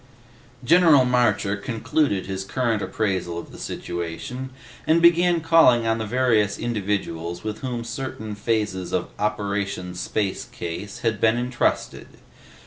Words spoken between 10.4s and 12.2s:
CASE had been entrusted.